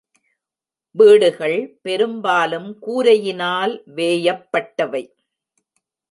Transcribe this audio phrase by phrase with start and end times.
[0.95, 1.57] வீடுகள்
[1.81, 5.03] பெரும்பாலும் கூரையினால் வேயப்பட்டவை.